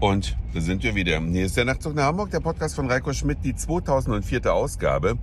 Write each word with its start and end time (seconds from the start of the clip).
Und 0.00 0.34
da 0.54 0.62
sind 0.62 0.82
wir 0.82 0.94
wieder. 0.94 1.20
Hier 1.20 1.44
ist 1.44 1.58
der 1.58 1.66
Nachtzug 1.66 1.94
nach 1.94 2.04
Hamburg, 2.04 2.30
der 2.30 2.40
Podcast 2.40 2.74
von 2.74 2.90
Reiko 2.90 3.12
Schmidt, 3.12 3.40
die 3.44 3.54
2004. 3.54 4.50
Ausgabe. 4.50 5.18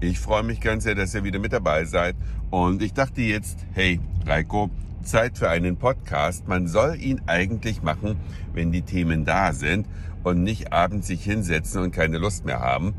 Ich 0.00 0.18
freue 0.18 0.42
mich 0.42 0.58
ganz 0.62 0.84
sehr, 0.84 0.94
dass 0.94 1.14
ihr 1.14 1.22
wieder 1.22 1.38
mit 1.38 1.52
dabei 1.52 1.84
seid. 1.84 2.16
Und 2.50 2.80
ich 2.80 2.94
dachte 2.94 3.20
jetzt, 3.20 3.58
hey, 3.74 4.00
Reiko, 4.24 4.70
Zeit 5.04 5.36
für 5.36 5.50
einen 5.50 5.76
Podcast. 5.76 6.48
Man 6.48 6.66
soll 6.66 6.96
ihn 6.98 7.20
eigentlich 7.26 7.82
machen, 7.82 8.16
wenn 8.54 8.72
die 8.72 8.80
Themen 8.80 9.26
da 9.26 9.52
sind 9.52 9.86
und 10.24 10.42
nicht 10.42 10.72
abends 10.72 11.08
sich 11.08 11.22
hinsetzen 11.22 11.82
und 11.82 11.90
keine 11.90 12.16
Lust 12.16 12.46
mehr 12.46 12.60
haben. 12.60 12.94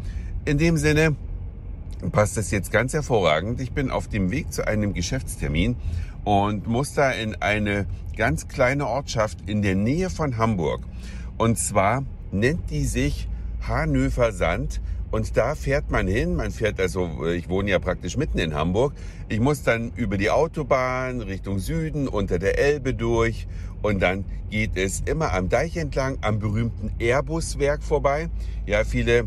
In 0.46 0.60
dem 0.60 0.78
Sinne 0.78 1.16
passt 2.12 2.38
das 2.38 2.52
jetzt 2.52 2.72
ganz 2.72 2.94
hervorragend. 2.94 3.60
Ich 3.60 3.72
bin 3.72 3.90
auf 3.90 4.08
dem 4.08 4.30
Weg 4.30 4.54
zu 4.54 4.68
einem 4.68 4.94
Geschäftstermin 4.94 5.78
und 6.26 6.68
muss 6.68 6.94
da 6.94 7.10
in 7.10 7.34
eine 7.42 7.88
ganz 8.16 8.48
kleine 8.48 8.88
Ortschaft 8.88 9.40
in 9.48 9.64
der 9.64 9.74
Nähe 9.74 10.12
von 10.12 10.38
Hamburg. 10.38 10.82
Und 11.38 11.58
zwar 11.58 12.04
nennt 12.32 12.70
die 12.70 12.86
sich 12.86 13.28
Hanöver 13.68 14.32
Sand. 14.32 14.82
Und 15.12 15.38
da 15.38 15.54
fährt 15.54 15.92
man 15.92 16.08
hin. 16.08 16.36
Man 16.36 16.50
fährt 16.52 16.80
also, 16.80 17.26
ich 17.28 17.48
wohne 17.48 17.70
ja 17.70 17.80
praktisch 17.80 18.18
mitten 18.18 18.40
in 18.40 18.56
Hamburg. 18.56 18.94
Ich 19.30 19.40
muss 19.40 19.62
dann 19.62 19.92
über 19.96 20.18
die 20.18 20.32
Autobahn 20.32 21.22
Richtung 21.22 21.60
Süden 21.60 22.08
unter 22.08 22.40
der 22.40 22.58
Elbe 22.58 22.94
durch. 22.94 23.48
Und 23.84 24.02
dann 24.02 24.26
geht 24.50 24.76
es 24.76 25.02
immer 25.02 25.34
am 25.34 25.50
Deich 25.50 25.78
entlang 25.78 26.18
am 26.22 26.40
berühmten 26.40 26.92
Airbus-Werk 27.00 27.84
vorbei. 27.84 28.30
Ja, 28.66 28.84
viele 28.84 29.26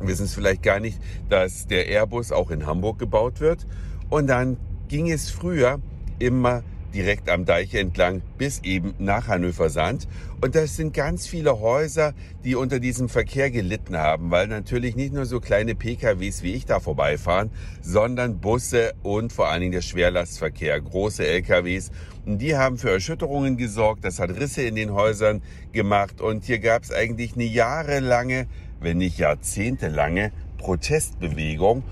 wissen 0.00 0.24
es 0.24 0.34
vielleicht 0.34 0.62
gar 0.62 0.80
nicht, 0.80 1.00
dass 1.28 1.66
der 1.66 1.86
Airbus 1.88 2.32
auch 2.32 2.50
in 2.50 2.66
Hamburg 2.66 2.98
gebaut 2.98 3.40
wird. 3.40 3.66
Und 4.10 4.26
dann 4.26 4.58
ging 4.88 5.10
es 5.10 5.30
früher 5.30 5.80
immer 6.18 6.62
direkt 6.94 7.28
am 7.28 7.44
Deich 7.44 7.74
entlang 7.74 8.22
bis 8.38 8.60
eben 8.60 8.94
nach 8.98 9.28
Hannover 9.28 9.70
Sand. 9.70 10.06
Und 10.40 10.54
das 10.54 10.76
sind 10.76 10.94
ganz 10.94 11.26
viele 11.26 11.60
Häuser, 11.60 12.14
die 12.44 12.54
unter 12.54 12.80
diesem 12.80 13.08
Verkehr 13.08 13.50
gelitten 13.50 13.96
haben, 13.96 14.30
weil 14.30 14.48
natürlich 14.48 14.96
nicht 14.96 15.12
nur 15.12 15.26
so 15.26 15.40
kleine 15.40 15.74
PKWs 15.74 16.42
wie 16.42 16.54
ich 16.54 16.66
da 16.66 16.80
vorbeifahren, 16.80 17.50
sondern 17.80 18.40
Busse 18.40 18.92
und 19.02 19.32
vor 19.32 19.48
allen 19.48 19.60
Dingen 19.60 19.72
der 19.72 19.82
Schwerlastverkehr, 19.82 20.80
große 20.80 21.26
LKWs. 21.26 21.90
Und 22.26 22.38
die 22.38 22.56
haben 22.56 22.78
für 22.78 22.90
Erschütterungen 22.90 23.56
gesorgt, 23.56 24.04
das 24.04 24.18
hat 24.18 24.30
Risse 24.30 24.62
in 24.62 24.74
den 24.74 24.92
Häusern 24.92 25.42
gemacht 25.72 26.20
und 26.20 26.44
hier 26.44 26.58
gab 26.58 26.82
es 26.82 26.92
eigentlich 26.92 27.34
eine 27.34 27.44
jahrelange, 27.44 28.46
wenn 28.80 28.98
nicht 28.98 29.18
jahrzehntelange 29.18 30.32
Protestbewegung. 30.58 31.82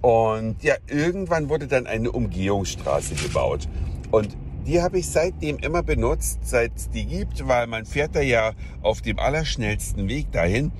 Und 0.00 0.62
ja, 0.62 0.76
irgendwann 0.86 1.48
wurde 1.48 1.66
dann 1.66 1.86
eine 1.86 2.10
Umgehungsstraße 2.10 3.14
gebaut. 3.14 3.68
Und 4.10 4.36
die 4.66 4.82
habe 4.82 4.98
ich 4.98 5.08
seitdem 5.08 5.58
immer 5.58 5.82
benutzt, 5.82 6.40
seit 6.42 6.76
es 6.76 6.90
die 6.90 7.06
gibt, 7.06 7.46
weil 7.48 7.66
man 7.66 7.86
fährt 7.86 8.14
da 8.14 8.20
ja 8.20 8.52
auf 8.82 9.00
dem 9.00 9.18
allerschnellsten 9.18 10.08
Weg 10.08 10.30
dahin. 10.32 10.72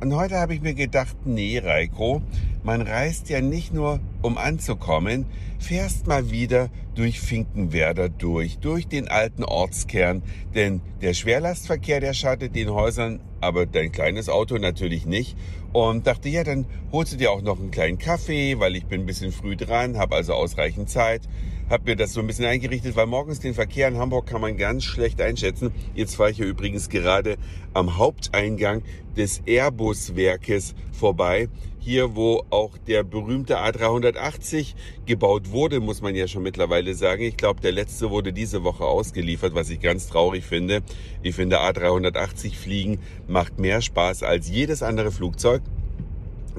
Und 0.00 0.16
heute 0.16 0.36
habe 0.36 0.54
ich 0.54 0.62
mir 0.62 0.72
gedacht, 0.72 1.14
nee, 1.26 1.58
Reiko, 1.58 2.22
man 2.62 2.80
reist 2.80 3.28
ja 3.28 3.42
nicht 3.42 3.74
nur, 3.74 4.00
um 4.22 4.38
anzukommen, 4.38 5.26
fährst 5.58 6.06
mal 6.06 6.30
wieder 6.30 6.70
durch 6.94 7.20
Finkenwerder 7.20 8.08
durch, 8.08 8.58
durch 8.58 8.88
den 8.88 9.08
alten 9.08 9.44
Ortskern. 9.44 10.22
Denn 10.54 10.80
der 11.02 11.12
Schwerlastverkehr, 11.12 12.00
der 12.00 12.14
schadet 12.14 12.54
den 12.54 12.70
Häusern, 12.70 13.20
aber 13.42 13.66
dein 13.66 13.92
kleines 13.92 14.30
Auto 14.30 14.56
natürlich 14.56 15.04
nicht. 15.04 15.36
Und 15.74 16.06
dachte, 16.06 16.30
ja, 16.30 16.44
dann 16.44 16.64
holst 16.92 17.12
du 17.12 17.16
dir 17.18 17.30
auch 17.30 17.42
noch 17.42 17.60
einen 17.60 17.70
kleinen 17.70 17.98
Kaffee, 17.98 18.58
weil 18.58 18.76
ich 18.76 18.86
bin 18.86 19.02
ein 19.02 19.06
bisschen 19.06 19.32
früh 19.32 19.54
dran, 19.54 19.98
habe 19.98 20.16
also 20.16 20.32
ausreichend 20.32 20.88
Zeit 20.88 21.22
habe 21.70 21.84
mir 21.90 21.96
das 21.96 22.12
so 22.12 22.20
ein 22.20 22.26
bisschen 22.26 22.46
eingerichtet, 22.46 22.96
weil 22.96 23.06
morgens 23.06 23.38
den 23.38 23.54
Verkehr 23.54 23.86
in 23.86 23.96
Hamburg 23.96 24.26
kann 24.26 24.40
man 24.40 24.56
ganz 24.56 24.84
schlecht 24.84 25.20
einschätzen. 25.20 25.72
Jetzt 25.94 26.16
fahre 26.16 26.32
ich 26.32 26.36
hier 26.36 26.46
übrigens 26.46 26.88
gerade 26.88 27.36
am 27.72 27.96
Haupteingang 27.96 28.82
des 29.16 29.40
Airbus-Werkes 29.46 30.74
vorbei. 30.92 31.48
Hier, 31.78 32.14
wo 32.16 32.44
auch 32.50 32.76
der 32.76 33.04
berühmte 33.04 33.58
A380 33.58 34.74
gebaut 35.06 35.50
wurde, 35.50 35.80
muss 35.80 36.02
man 36.02 36.14
ja 36.14 36.28
schon 36.28 36.42
mittlerweile 36.42 36.94
sagen. 36.94 37.22
Ich 37.22 37.36
glaube, 37.36 37.60
der 37.60 37.72
letzte 37.72 38.10
wurde 38.10 38.32
diese 38.32 38.64
Woche 38.64 38.84
ausgeliefert, 38.84 39.54
was 39.54 39.70
ich 39.70 39.80
ganz 39.80 40.08
traurig 40.08 40.44
finde. 40.44 40.82
Ich 41.22 41.36
finde, 41.36 41.60
A380 41.60 42.54
fliegen 42.54 42.98
macht 43.28 43.58
mehr 43.58 43.80
Spaß 43.80 44.24
als 44.24 44.50
jedes 44.50 44.82
andere 44.82 45.12
Flugzeug. 45.12 45.62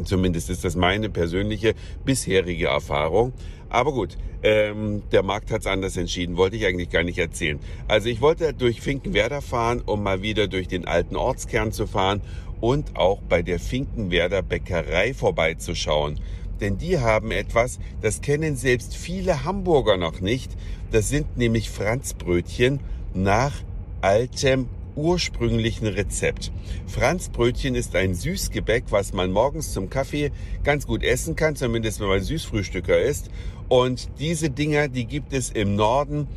Zumindest 0.03 0.49
ist 0.49 0.63
das 0.63 0.75
meine 0.75 1.09
persönliche 1.09 1.73
bisherige 2.05 2.67
Erfahrung. 2.67 3.33
Aber 3.69 3.93
gut, 3.93 4.17
ähm, 4.43 5.03
der 5.11 5.23
Markt 5.23 5.51
hat 5.51 5.61
es 5.61 5.67
anders 5.67 5.95
entschieden, 5.97 6.35
wollte 6.35 6.55
ich 6.55 6.65
eigentlich 6.65 6.89
gar 6.89 7.03
nicht 7.03 7.17
erzählen. 7.17 7.59
Also 7.87 8.09
ich 8.09 8.21
wollte 8.21 8.53
durch 8.53 8.81
Finkenwerder 8.81 9.41
fahren, 9.41 9.81
um 9.85 10.03
mal 10.03 10.21
wieder 10.21 10.47
durch 10.47 10.67
den 10.67 10.85
alten 10.85 11.15
Ortskern 11.15 11.71
zu 11.71 11.87
fahren 11.87 12.21
und 12.59 12.95
auch 12.95 13.21
bei 13.21 13.41
der 13.41 13.59
Finkenwerder 13.59 14.41
Bäckerei 14.41 15.13
vorbeizuschauen. 15.13 16.19
Denn 16.59 16.77
die 16.77 16.99
haben 16.99 17.31
etwas, 17.31 17.79
das 18.01 18.21
kennen 18.21 18.55
selbst 18.55 18.95
viele 18.95 19.45
Hamburger 19.45 19.97
noch 19.97 20.21
nicht. 20.21 20.51
Das 20.91 21.09
sind 21.09 21.37
nämlich 21.37 21.69
Franzbrötchen 21.69 22.79
nach 23.13 23.53
altem 24.01 24.67
ursprünglichen 24.95 25.87
Rezept. 25.87 26.51
Franzbrötchen 26.87 27.75
ist 27.75 27.95
ein 27.95 28.13
Süßgebäck, 28.13 28.85
was 28.89 29.13
man 29.13 29.31
morgens 29.31 29.73
zum 29.73 29.89
Kaffee 29.89 30.31
ganz 30.63 30.87
gut 30.87 31.03
essen 31.03 31.35
kann, 31.35 31.55
zumindest 31.55 31.99
wenn 31.99 32.07
man 32.07 32.21
Süßfrühstücker 32.21 32.99
ist. 32.99 33.29
Und 33.69 34.09
diese 34.19 34.49
Dinger, 34.49 34.87
die 34.87 35.05
gibt 35.05 35.33
es 35.33 35.49
im 35.49 35.75
Norden 35.75 36.27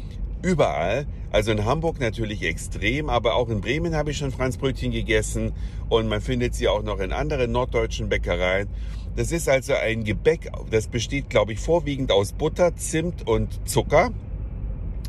überall. 0.42 1.06
Also 1.32 1.50
in 1.50 1.64
Hamburg 1.64 1.98
natürlich 1.98 2.42
extrem, 2.42 3.10
aber 3.10 3.34
auch 3.34 3.48
in 3.48 3.60
Bremen 3.60 3.96
habe 3.96 4.12
ich 4.12 4.18
schon 4.18 4.30
Franzbrötchen 4.30 4.92
gegessen 4.92 5.52
und 5.88 6.08
man 6.08 6.20
findet 6.20 6.54
sie 6.54 6.68
auch 6.68 6.84
noch 6.84 7.00
in 7.00 7.12
anderen 7.12 7.50
norddeutschen 7.50 8.08
Bäckereien. 8.08 8.68
Das 9.16 9.32
ist 9.32 9.48
also 9.48 9.74
ein 9.74 10.04
Gebäck, 10.04 10.50
das 10.70 10.88
besteht, 10.88 11.30
glaube 11.30 11.52
ich, 11.52 11.60
vorwiegend 11.60 12.12
aus 12.12 12.32
Butter, 12.32 12.76
Zimt 12.76 13.26
und 13.26 13.68
Zucker 13.68 14.12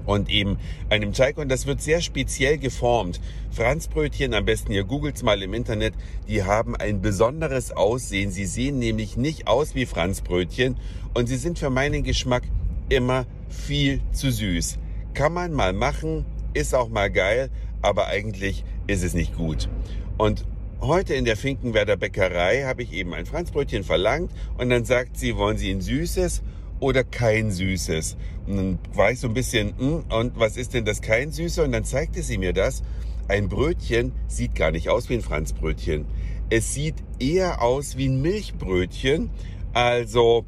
und 0.06 0.30
eben 0.30 0.58
einem 0.90 1.14
Teig 1.14 1.38
und 1.38 1.50
das 1.50 1.66
wird 1.66 1.82
sehr 1.82 2.02
speziell 2.02 2.58
geformt. 2.58 3.20
Franzbrötchen, 3.52 4.34
am 4.34 4.46
besten 4.46 4.72
ihr 4.72 4.84
googelt's 4.84 5.24
mal 5.24 5.42
im 5.42 5.54
Internet, 5.54 5.94
die 6.28 6.44
haben 6.44 6.76
ein 6.76 7.02
besonderes 7.02 7.72
Aussehen. 7.72 8.32
Sie 8.32 8.46
sehen 8.46 8.80
nämlich 8.80 9.18
nicht 9.18 9.48
aus 9.48 9.76
wie 9.76 9.86
Franzbrötchen 9.86 10.78
und 11.14 11.28
sie 11.28 11.38
sind 11.38 11.60
für 11.60 11.70
meinen 11.70 12.04
Geschmack 12.04 12.44
immer 12.90 13.26
viel 13.50 14.02
zu 14.12 14.32
süß. 14.32 14.78
Kann 15.14 15.34
man 15.34 15.54
mal 15.54 15.74
machen, 15.74 16.26
ist 16.54 16.76
auch 16.76 16.90
mal 16.90 17.10
geil, 17.10 17.50
aber 17.82 18.08
eigentlich 18.08 18.64
ist 18.88 19.04
es 19.04 19.14
nicht 19.14 19.36
gut. 19.36 19.70
Und 20.18 20.46
heute 20.82 21.14
in 21.14 21.26
der 21.26 21.38
Finkenwerder 21.38 21.98
Bäckerei 21.98 22.64
habe 22.64 22.84
ich 22.84 22.94
eben 22.94 23.14
ein 23.14 23.26
Franzbrötchen 23.26 23.84
verlangt 23.84 24.32
und 24.58 24.70
dann 24.70 24.86
sagt 24.86 25.18
sie, 25.18 25.36
wollen 25.36 25.58
Sie 25.58 25.72
ein 25.72 25.82
süßes 25.82 26.44
oder 26.85 27.03
kein 27.03 27.50
Süßes. 27.50 28.16
Und 28.46 28.57
dann 28.57 28.79
war 28.94 29.09
ich 29.09 29.19
so 29.19 29.28
ein 29.28 29.34
bisschen, 29.34 29.73
hm, 29.75 30.03
und 30.07 30.40
was 30.40 30.56
ist 30.56 30.75
denn 30.75 30.85
das 30.85 31.01
kein 31.01 31.31
Süße? 31.31 31.63
Und 31.63 31.72
dann 31.72 31.84
zeigte 31.84 32.22
sie 32.22 32.38
mir 32.38 32.53
das. 32.53 32.84
Ein 33.28 33.50
Brötchen 33.50 34.12
sieht 34.28 34.53
gar 34.53 34.69
nicht 34.69 34.88
aus 34.88 35.09
wie 35.09 35.16
ein 35.16 35.24
Franzbrötchen. 35.24 36.06
Es 36.51 36.75
sieht 36.75 36.94
eher 37.19 37.63
aus 37.63 37.97
wie 37.97 38.07
ein 38.07 38.22
Milchbrötchen, 38.22 39.31
also 39.74 40.45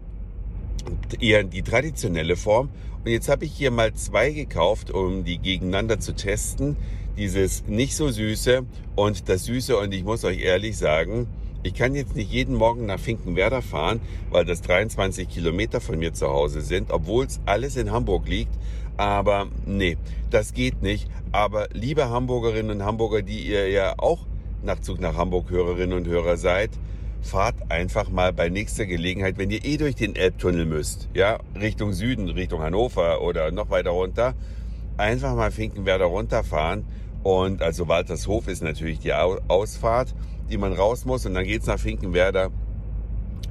eher 1.20 1.44
die 1.44 1.64
traditionelle 1.64 2.36
Form. 2.36 2.70
Und 3.04 3.10
jetzt 3.10 3.30
habe 3.30 3.46
ich 3.46 3.54
hier 3.54 3.72
mal 3.72 3.96
zwei 3.96 4.30
gekauft, 4.30 4.92
um 4.92 5.24
die 5.24 5.40
gegeneinander 5.40 6.00
zu 6.00 6.14
testen. 6.14 6.78
Dieses 7.18 7.66
nicht 7.66 7.96
so 7.96 8.12
süße 8.12 8.64
und 8.96 9.28
das 9.28 9.46
süße. 9.46 9.76
Und 9.76 9.92
ich 9.92 10.04
muss 10.04 10.24
euch 10.24 10.42
ehrlich 10.42 10.78
sagen, 10.78 11.26
ich 11.68 11.74
kann 11.74 11.96
jetzt 11.96 12.16
nicht 12.16 12.32
jeden 12.32 12.56
Morgen 12.56 12.86
nach 12.86 12.98
Finkenwerder 12.98 13.62
fahren, 13.62 14.00
weil 14.32 14.46
das 14.46 14.62
23 14.62 15.28
Kilometer 15.28 15.82
von 15.82 16.00
mir 16.00 16.14
zu 16.14 16.28
Hause 16.30 16.62
sind, 16.62 16.92
obwohl 16.92 17.26
es 17.26 17.42
alles 17.46 17.76
in 17.76 17.92
Hamburg 17.92 18.30
liegt. 18.30 18.54
Aber 18.96 19.48
nee, 19.66 19.98
das 20.30 20.54
geht 20.54 20.82
nicht. 20.82 21.10
Aber 21.34 21.68
liebe 21.74 22.10
Hamburgerinnen 22.10 22.80
und 22.80 22.86
Hamburger, 22.86 23.22
die 23.22 23.42
ihr 23.42 23.70
ja 23.70 23.96
auch 23.98 24.26
Nachtzug 24.64 25.02
nach 25.02 25.16
Hamburg 25.18 25.50
Hörerinnen 25.50 25.98
und 25.98 26.08
Hörer 26.08 26.38
seid, 26.38 26.70
fahrt 27.22 27.56
einfach 27.70 28.10
mal 28.10 28.32
bei 28.32 28.48
nächster 28.48 28.86
Gelegenheit, 28.86 29.38
wenn 29.38 29.52
ihr 29.52 29.66
eh 29.66 29.76
durch 29.76 29.96
den 29.96 30.16
Elbtunnel 30.16 30.66
müsst, 30.66 31.10
ja, 31.14 31.38
Richtung 31.60 31.92
Süden, 31.92 32.30
Richtung 32.30 32.62
Hannover 32.62 33.22
oder 33.22 33.52
noch 33.52 33.70
weiter 33.70 33.90
runter, 33.90 34.36
einfach 34.96 35.36
mal 35.36 35.52
Finkenwerder 35.52 36.06
runterfahren. 36.06 36.86
Und 37.28 37.62
also 37.62 37.90
Waltershof 37.90 38.48
ist 38.48 38.64
natürlich 38.64 39.00
die 39.00 39.12
Ausfahrt 39.12 40.16
die 40.50 40.58
man 40.58 40.72
raus 40.72 41.04
muss 41.04 41.26
und 41.26 41.34
dann 41.34 41.44
geht's 41.44 41.68
nach 41.68 41.78
Finkenwerder. 41.78 42.52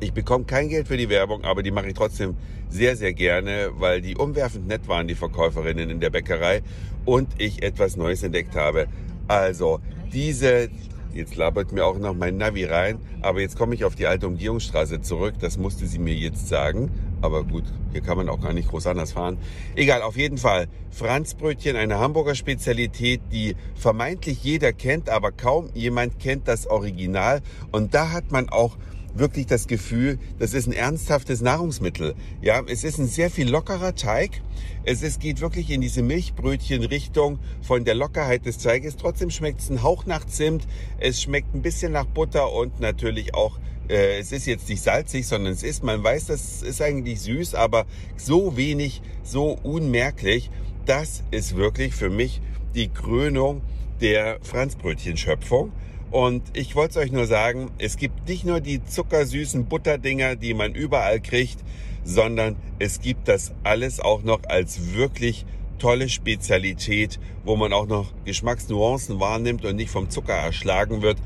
Ich 0.01 0.15
bekomme 0.15 0.47
kein 0.47 0.71
Geld 0.71 0.89
für 0.89 0.97
die 0.97 1.11
Werbung, 1.11 1.45
aber 1.45 1.63
die 1.63 1.71
mache 1.71 1.89
ich 1.89 1.93
trotzdem 1.93 2.39
sehr, 2.71 2.97
sehr 2.97 3.13
gerne, 3.13 3.73
weil 3.75 4.01
die 4.01 4.17
umwerfend 4.17 4.67
nett 4.67 4.89
waren, 4.89 5.07
die 5.07 5.15
Verkäuferinnen 5.15 5.91
in 5.91 6.01
der 6.01 6.09
Bäckerei 6.09 6.63
und 7.05 7.29
ich 7.37 7.63
etwas 7.63 7.99
Neues 7.99 8.23
entdeckt 8.23 8.57
habe. 8.57 8.87
Also 9.29 9.81
diese 10.11 10.71
Jetzt 11.17 11.35
labert 11.37 11.73
mir 11.73 11.87
auch 11.87 11.99
noch 11.99 12.15
mein 12.15 12.37
Navi 12.37 12.67
rein. 12.67 12.99
Aber 13.23 13.41
jetzt 13.41 13.57
komme 13.57 13.75
ich 13.75 13.87
auf 13.87 13.95
die 13.95 14.07
alte 14.07 14.27
Umgehungsstraße 14.27 15.01
zurück. 15.01 15.37
Das 15.41 15.57
musste 15.57 15.87
sie 15.87 15.99
mir 15.99 16.13
jetzt 16.13 16.47
sagen. 16.47 16.91
Aber 17.27 17.43
gut, 17.43 17.65
hier 17.91 18.03
kann 18.03 18.17
man 18.17 18.29
auch 18.29 18.41
gar 18.41 18.53
nicht 18.53 18.69
groß 18.69 18.87
anders 18.87 19.13
fahren. 19.13 19.37
Egal, 19.75 20.03
auf 20.03 20.17
jeden 20.17 20.39
Fall. 20.39 20.69
Franzbrötchen, 20.91 21.75
eine 21.75 21.99
Hamburger 21.99 22.37
Spezialität, 22.37 23.21
die 23.33 23.57
vermeintlich 23.75 24.45
jeder 24.45 24.73
kennt, 24.73 25.11
aber 25.11 25.33
kaum 25.33 25.69
jemand 25.75 26.21
kennt 26.21 26.47
das 26.47 26.69
Original. 26.69 27.43
Und 27.73 27.95
da 27.95 28.13
hat 28.13 28.31
man 28.31 28.49
auch 28.49 28.77
wirklich 29.19 29.47
das 29.47 29.67
Gefühl, 29.67 30.21
das 30.39 30.55
ist 30.55 30.69
ein 30.69 30.73
ernsthaftes 30.73 31.41
Nahrungsmittel. 31.41 32.15
Ja, 32.43 32.63
es 32.69 32.85
ist 32.85 32.99
ein 32.99 33.09
sehr 33.09 33.29
viel 33.29 33.49
lockerer 33.49 33.97
Teig. 33.97 34.41
Es 34.85 35.03
ist, 35.03 35.21
geht 35.21 35.41
wirklich 35.41 35.71
in 35.71 35.81
diese 35.81 36.03
Milchbrötchen-Richtung 36.03 37.41
von 37.61 37.85
der 37.85 37.97
Lockerheit 37.97 38.47
des 38.47 38.59
Teiges. 38.59 38.97
Trotzdem 38.97 39.31
schmeckt 39.31 39.61
es 39.61 39.71
ein 39.71 39.83
Hauch 39.83 40.07
nach 40.07 40.25
Zimt. 40.27 40.69
Es 41.01 41.21
schmeckt 41.21 41.55
ein 41.55 41.63
bisschen 41.63 41.91
nach 41.91 42.07
Butter 42.07 42.53
und 42.53 42.79
natürlich 42.79 43.35
auch 43.35 43.59
äh, 43.89 44.19
es 44.19 44.33
ist 44.33 44.47
jetzt 44.47 44.69
nicht 44.69 44.83
salzig, 44.83 45.27
sondern 45.27 45.53
es 45.53 45.63
ist, 45.63 45.83
man 45.83 46.03
weiß, 46.03 46.27
das 46.27 46.63
ist 46.63 46.83
eigentlich 46.83 47.21
süß, 47.21 47.55
aber 47.55 47.87
so 48.17 48.57
wenig, 48.57 49.03
so 49.23 49.59
unmerklich. 49.63 50.51
Das 50.85 51.23
ist 51.31 51.57
wirklich 51.57 51.95
für 51.95 52.11
mich 52.11 52.41
die 52.75 52.89
Krönung 52.89 53.63
der 54.01 54.39
Franzbrötchen-Schöpfung. 54.43 55.73
Und 56.11 56.43
ich 56.53 56.77
wollte 56.77 56.99
es 56.99 57.05
euch 57.05 57.13
nur 57.13 57.27
sagen, 57.27 57.71
es 57.79 57.97
gibt 57.97 58.29
nicht 58.29 58.45
nur 58.45 58.61
die 58.61 58.85
zuckersüßen 58.85 59.67
Butterdinger, 59.67 60.37
die 60.37 60.55
man 60.55 60.75
überall 60.75 61.21
kriegt, 61.21 61.59
sondern 62.05 62.57
es 62.79 63.01
gibt 63.01 63.27
das 63.27 63.53
alles 63.65 63.99
auch 63.99 64.23
noch 64.23 64.45
als 64.45 64.95
wirklich 64.95 65.45
tolle 65.79 66.09
Spezialität, 66.09 67.19
wo 67.45 67.57
man 67.57 67.73
auch 67.73 67.87
noch 67.87 68.13
Geschmacksnuancen 68.25 69.21
wahrnimmt 69.21 69.65
und 69.65 69.77
nicht 69.77 69.91
vom 69.91 70.09
Zucker 70.09 70.35
erschlagen 70.35 71.03
wird. 71.03 71.19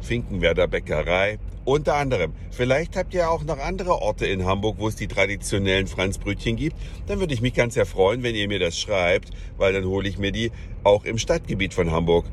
Finkenwerder 0.00 0.68
Bäckerei. 0.68 1.38
Unter 1.68 1.94
anderem. 1.96 2.32
Vielleicht 2.50 2.96
habt 2.96 3.12
ihr 3.12 3.30
auch 3.30 3.44
noch 3.44 3.58
andere 3.58 4.00
Orte 4.00 4.24
in 4.24 4.46
Hamburg, 4.46 4.76
wo 4.78 4.88
es 4.88 4.96
die 4.96 5.06
traditionellen 5.06 5.86
Franzbrötchen 5.86 6.56
gibt. 6.56 6.74
Dann 7.06 7.20
würde 7.20 7.34
ich 7.34 7.42
mich 7.42 7.52
ganz 7.52 7.74
sehr 7.74 7.84
freuen, 7.84 8.22
wenn 8.22 8.34
ihr 8.34 8.48
mir 8.48 8.58
das 8.58 8.80
schreibt, 8.80 9.32
weil 9.58 9.74
dann 9.74 9.84
hole 9.84 10.08
ich 10.08 10.16
mir 10.16 10.32
die 10.32 10.50
auch 10.82 11.04
im 11.04 11.18
Stadtgebiet 11.18 11.74
von 11.74 11.90
Hamburg. 11.90 12.24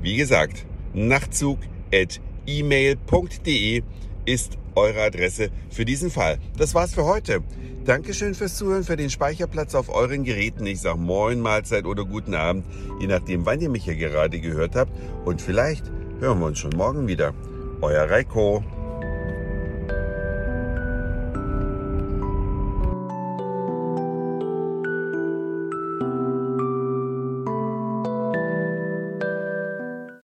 Wie 0.00 0.14
gesagt, 0.14 0.64
nachtzug.email.de 0.94 3.82
ist 4.26 4.58
eure 4.76 5.02
Adresse 5.02 5.50
für 5.70 5.84
diesen 5.84 6.12
Fall. 6.12 6.38
Das 6.56 6.72
war's 6.76 6.94
für 6.94 7.04
heute. 7.04 7.40
Dankeschön 7.84 8.36
fürs 8.36 8.54
Zuhören, 8.54 8.84
für 8.84 8.96
den 8.96 9.10
Speicherplatz 9.10 9.74
auf 9.74 9.88
euren 9.88 10.22
Geräten. 10.22 10.64
Ich 10.66 10.82
sag 10.82 10.98
Moin, 10.98 11.40
Mahlzeit 11.40 11.84
oder 11.84 12.04
guten 12.04 12.36
Abend, 12.36 12.64
je 13.00 13.08
nachdem, 13.08 13.44
wann 13.44 13.60
ihr 13.60 13.70
mich 13.70 13.86
hier 13.86 13.96
gerade 13.96 14.38
gehört 14.38 14.76
habt. 14.76 14.92
Und 15.24 15.42
vielleicht 15.42 15.90
hören 16.20 16.38
wir 16.38 16.46
uns 16.46 16.60
schon 16.60 16.76
morgen 16.76 17.08
wieder. 17.08 17.34
Euer 17.80 18.10
Reiko. 18.10 18.64